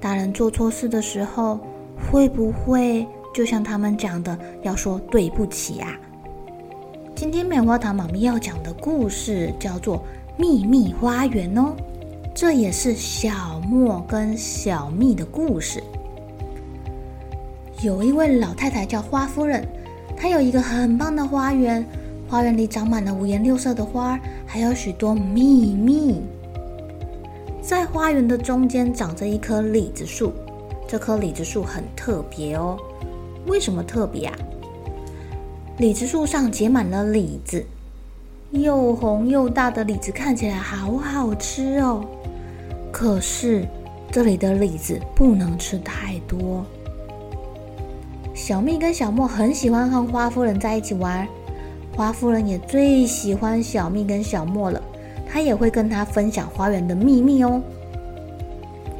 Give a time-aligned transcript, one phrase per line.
[0.00, 1.60] 大人做错事的时候，
[2.10, 5.98] 会不会就像他们讲的，要说对不起啊？
[7.14, 9.98] 今天棉花糖妈咪要讲的故事叫做
[10.38, 11.76] 《秘密花园》哦，
[12.34, 15.82] 这也是小莫跟小蜜的故事。
[17.82, 19.66] 有一位老太太叫花夫人。
[20.16, 21.86] 她有一个很棒的花园，
[22.28, 26.22] 花园里长满了五颜六色的花，还有许多秘密。
[27.70, 30.32] 在花园的中间长着一棵李子树，
[30.88, 32.76] 这棵李子树很特别哦。
[33.46, 34.36] 为什么特别啊？
[35.78, 37.64] 李子树上结满了李子，
[38.50, 42.04] 又红又大的李子看起来好好吃哦。
[42.90, 43.64] 可是
[44.10, 46.66] 这里的李子不能吃太多。
[48.34, 51.24] 小蜜跟小莫很喜欢和花夫人在一起玩，
[51.96, 54.82] 花夫人也最喜欢小蜜跟小莫了，
[55.32, 57.62] 他也会跟他分享花园的秘密哦。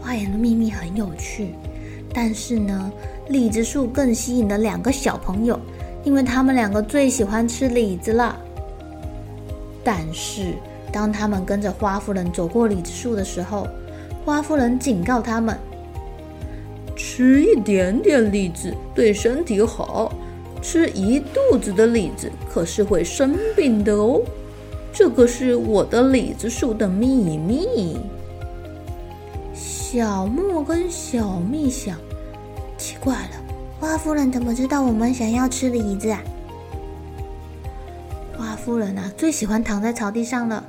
[0.00, 1.54] 花园的秘密很有趣，
[2.12, 2.90] 但是呢，
[3.28, 5.58] 李子树更吸引了两个小朋友，
[6.02, 8.36] 因为他们两个最喜欢吃李子了。
[9.82, 10.54] 但是
[10.90, 13.66] 当他们跟着花夫人走过李子树的时候，
[14.24, 15.58] 花夫人警告他们。
[16.96, 20.12] 吃一点点李子对身体好，
[20.62, 24.22] 吃一肚子的李子可是会生病的哦。
[24.94, 27.98] 这个是我的李子树的秘密。
[29.52, 31.98] 小莫跟小蜜想，
[32.78, 33.30] 奇怪了，
[33.80, 36.22] 花夫人怎么知道我们想要吃李子啊？
[38.38, 40.62] 花夫人啊，最喜欢躺在草地上了。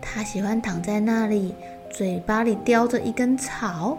[0.00, 1.54] 她喜欢躺在那里，
[1.90, 3.96] 嘴巴里叼着一根草。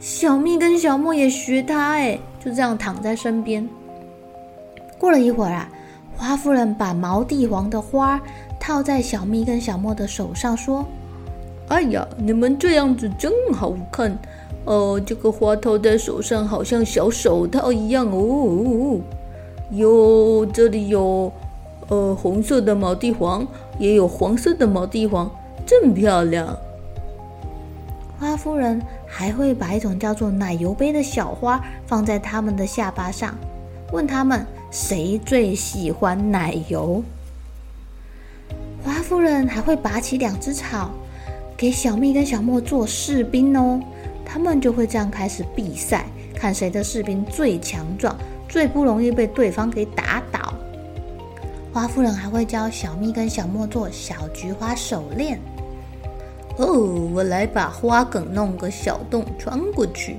[0.00, 3.68] 小蜜跟小莫也学她，哎，就这样躺在身边。
[4.98, 5.68] 过了一会儿啊，
[6.16, 8.20] 花夫人把毛地黄的花
[8.62, 10.86] 套在小蜜跟小莫的手上，说
[11.66, 14.16] ：“哎呀，你们这样子真好看，
[14.66, 19.00] 哦、这个花套在手上好像小手套一样哦。
[19.72, 21.32] 哟，这里有
[21.88, 23.44] 呃红色的毛地黄，
[23.80, 25.28] 也有黄色的毛地黄，
[25.66, 26.56] 真漂亮。”
[28.20, 33.34] 花夫人还会把一种叫做奶油杯的小花放在他们的下巴上，
[33.90, 37.02] 问他们谁最喜欢奶油。
[39.12, 40.90] 夫人还会拔起两只草，
[41.54, 43.78] 给小蜜跟小莫做士兵哦。
[44.24, 48.16] 他们就会这样开始比赛，看谁的士兵最强壮，
[48.48, 50.54] 最不容易被对方给打倒。
[51.74, 55.38] 花夫人还会教小蜜跟小莫做小菊花手链。
[56.56, 60.16] 哦，我来把花梗弄个小洞穿过去。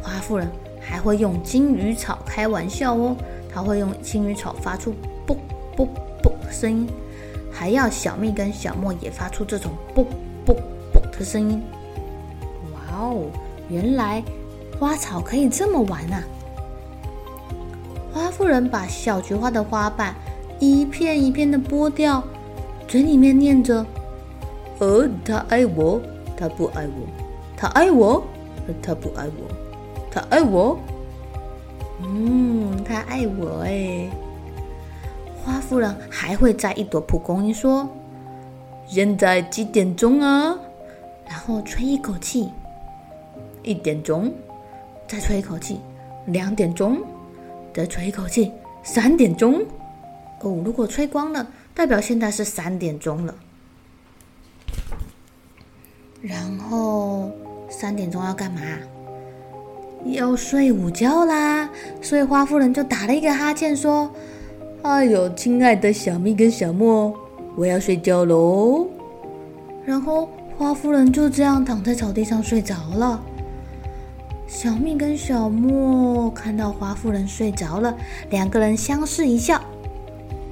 [0.00, 0.48] 花夫人
[0.80, 3.16] 还会用金鱼草开玩笑哦，
[3.52, 4.94] 她会用金鱼草发出
[5.26, 5.36] “啵
[5.76, 5.84] 啵
[6.22, 6.86] 啵”的声音，
[7.60, 10.02] 还要小蜜跟小莫也发出这种“啵
[10.46, 10.56] 啵
[10.94, 11.62] 啵”的声音。
[12.72, 13.26] 哇哦，
[13.68, 14.24] 原来
[14.78, 16.24] 花草可以这么玩啊！
[18.14, 20.14] 花夫人把小菊花的花瓣
[20.58, 22.24] 一片一片的剥掉，
[22.88, 23.84] 嘴里面念着。
[24.78, 26.00] 呃，他爱我，
[26.38, 27.06] 他不爱我；
[27.58, 28.24] 他爱我，
[28.80, 29.44] 他不爱我；
[30.10, 30.78] 他爱我，
[32.02, 34.08] 嗯，他爱我哎。
[35.44, 37.88] 花夫人还会摘一朵蒲公英，说
[38.86, 40.58] ：“现在几点钟啊？”
[41.26, 42.50] 然后吹一口气，
[43.62, 44.30] 一点钟；
[45.06, 45.80] 再吹一口气，
[46.26, 46.96] 两点钟；
[47.72, 48.52] 再吹一口气，
[48.82, 49.64] 三点钟。
[50.40, 53.34] 哦，如果吹光了，代表现在是三点钟了。
[56.20, 57.30] 然后
[57.70, 58.60] 三点钟要干嘛？
[60.06, 61.68] 要睡午觉啦！
[62.02, 64.10] 所以花夫人就打了一个哈欠，说
[64.82, 67.14] ：“哎呦，亲爱的小蜜跟小莫，
[67.54, 68.86] 我要睡觉喽。”
[69.84, 73.20] 然后花夫人就这样躺在草地上睡着了。
[74.46, 77.94] 小蜜跟小莫看到花夫人睡着了，
[78.30, 79.60] 两个人相视一笑，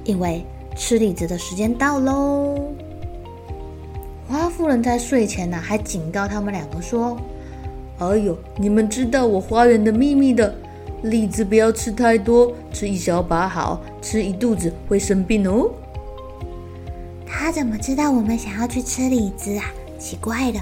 [0.03, 0.45] 因为
[0.75, 2.55] 吃李子的时间到喽。
[4.27, 7.17] 花夫人在睡前呢，还警告他们两个说
[7.97, 10.53] ：“哎呦，你们知道我花园的秘密的，
[11.03, 15.69] 李子不要吃太多，吃一小把好，吃一肚子会生病哦。”
[17.25, 19.65] 他怎么知道我们想要去吃李子啊？
[19.97, 20.59] 奇怪的。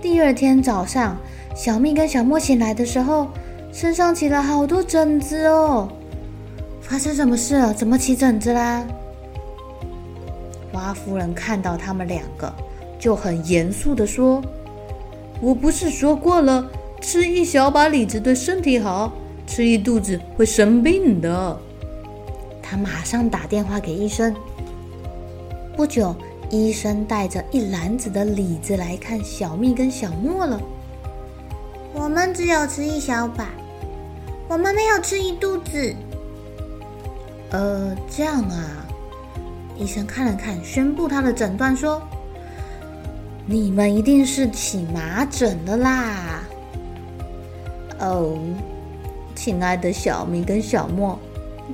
[0.00, 1.16] 第二天早上，
[1.54, 3.28] 小蜜跟小莫醒来的时候，
[3.72, 5.88] 身上起了好多疹子哦。
[6.80, 7.72] 发生什么事了？
[7.72, 8.84] 怎么起疹子啦？
[10.72, 12.52] 花夫人看到他们两个，
[12.98, 14.42] 就很严肃的说
[15.42, 16.64] ：“我不是说过了，
[17.00, 19.12] 吃一小把李子对身体好，
[19.46, 21.58] 吃一肚子会生病的。”
[22.62, 24.34] 他马上打电话给医生。
[25.76, 26.14] 不久，
[26.50, 30.60] 医生带着一篮子的李子来看小蜜跟小莫了。
[31.94, 33.48] 我们只有吃一小把，
[34.48, 35.94] 我们没有吃一肚子。
[37.50, 38.86] 呃，这样啊。
[39.78, 42.02] 医生看了看，宣布他的诊断说
[43.46, 46.42] ：“你们一定是起麻疹的啦。”
[48.00, 48.38] 哦，
[49.34, 51.18] 亲爱的小蜜跟小莫。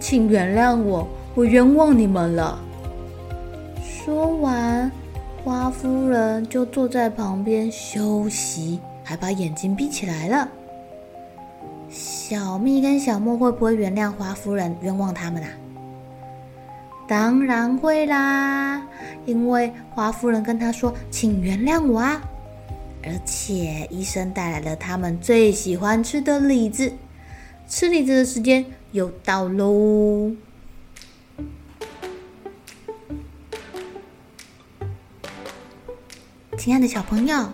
[0.01, 2.59] 请原谅我，我冤枉你们了。
[3.83, 4.91] 说完，
[5.45, 10.49] 花夫人就坐在旁边休息，还把眼睛闭起来了。
[11.89, 15.49] 小蜜跟小莫会不会原谅花夫人，冤枉他们啊？
[17.07, 18.83] 当然会啦，
[19.27, 22.21] 因为花夫人跟他说：“请原谅我啊！”
[23.07, 26.93] 而且医生带来了他们最喜欢吃的李子，
[27.69, 28.65] 吃李子的时间。
[28.93, 30.31] 又到喽！
[36.57, 37.53] 亲爱的小朋友，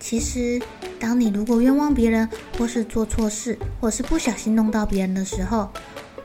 [0.00, 0.58] 其实
[0.98, 5.68] 当你如果冤枉别人，或是做错事，或是不小心弄到别人的时候，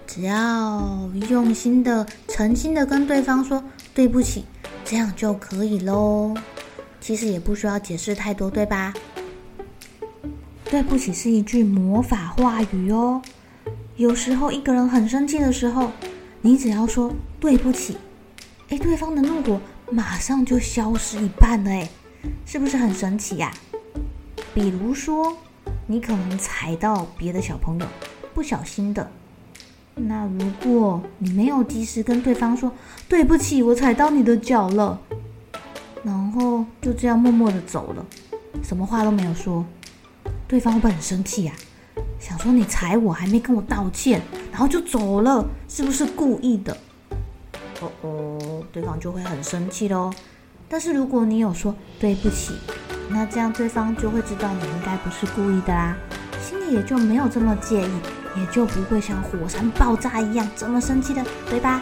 [0.08, 3.62] 只要用心的、诚心的跟对方说
[3.94, 4.46] 对不起，
[4.86, 6.34] 这样就可以喽。
[7.04, 8.94] 其实也不需要解释太多，对吧？
[10.64, 13.22] 对不起是一句魔法话语哦。
[13.98, 15.92] 有时候一个人很生气的时候，
[16.40, 17.98] 你只要说对不起，
[18.70, 19.60] 哎，对方的怒火
[19.92, 21.90] 马上就消失一半了，哎，
[22.46, 23.52] 是不是很神奇呀？
[24.54, 25.36] 比如说，
[25.86, 27.86] 你可能踩到别的小朋友，
[28.34, 29.12] 不小心的，
[29.96, 32.72] 那如果你没有及时跟对方说
[33.10, 35.02] 对不起，我踩到你的脚了，
[36.04, 38.06] 然后就这样默默的走了，
[38.62, 39.66] 什么话都没有说，
[40.48, 41.54] 对方会不会很生气呀？
[42.20, 44.22] 想说你踩我还没跟我道歉，
[44.52, 46.76] 然后就走了，是不是故意的？
[47.82, 50.12] 哦哦，对方就会很生气喽。
[50.70, 52.54] 但是如果你有说对不起，
[53.10, 55.96] 那这样对方就会知道你应该不是故意的啦，
[56.42, 57.92] 心里也就没有这么介意，
[58.40, 61.82] 也就不会像火山爆炸一样这么生气的，对吧？